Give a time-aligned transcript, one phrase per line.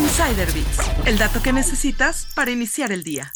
[0.00, 3.32] Insider Bits, el dato que necesitas para iniciar el día.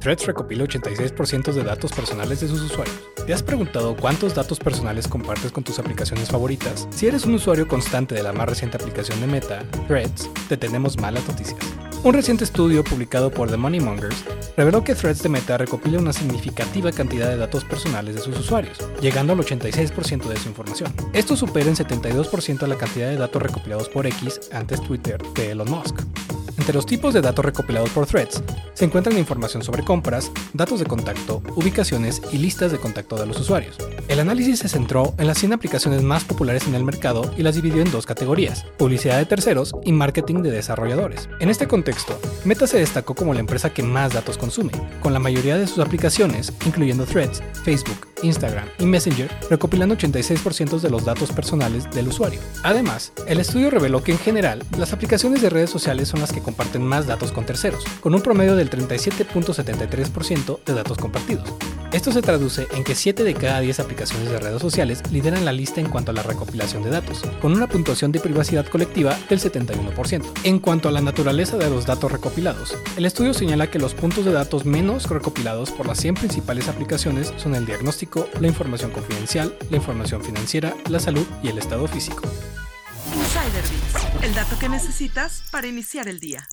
[0.00, 2.96] Threads recopila 86% de datos personales de sus usuarios.
[3.26, 6.88] ¿Te has preguntado cuántos datos personales compartes con tus aplicaciones favoritas?
[6.90, 10.98] Si eres un usuario constante de la más reciente aplicación de Meta, Threads, te tenemos
[10.98, 11.60] malas noticias.
[12.02, 14.24] Un reciente estudio publicado por The Money Mongers
[14.56, 18.78] reveló que Threads de Meta recopila una significativa cantidad de datos personales de sus usuarios,
[19.02, 20.94] llegando al 86% de su información.
[21.12, 25.70] Esto supera en 72% la cantidad de datos recopilados por X, antes Twitter, de Elon
[25.70, 26.00] Musk.
[26.60, 28.42] Entre los tipos de datos recopilados por Threads
[28.74, 33.40] se encuentran información sobre compras, datos de contacto, ubicaciones y listas de contacto de los
[33.40, 33.78] usuarios.
[34.08, 37.54] El análisis se centró en las 100 aplicaciones más populares en el mercado y las
[37.54, 41.30] dividió en dos categorías, publicidad de terceros y marketing de desarrolladores.
[41.40, 45.18] En este contexto, Meta se destacó como la empresa que más datos consume, con la
[45.18, 51.32] mayoría de sus aplicaciones, incluyendo Threads, Facebook, Instagram y Messenger, recopilando 86% de los datos
[51.32, 52.40] personales del usuario.
[52.62, 56.42] Además, el estudio reveló que en general, las aplicaciones de redes sociales son las que
[56.42, 61.48] comparten más datos con terceros, con un promedio del 37.73% de datos compartidos.
[61.92, 65.52] Esto se traduce en que 7 de cada 10 aplicaciones de redes sociales lideran la
[65.52, 69.40] lista en cuanto a la recopilación de datos, con una puntuación de privacidad colectiva del
[69.40, 70.24] 71%.
[70.44, 74.24] En cuanto a la naturaleza de los datos recopilados, el estudio señala que los puntos
[74.24, 79.56] de datos menos recopilados por las 100 principales aplicaciones son el diagnóstico, la información confidencial,
[79.68, 82.22] la información financiera, la salud y el estado físico.
[83.16, 83.64] Insider
[84.22, 86.46] el dato que necesitas para iniciar el día.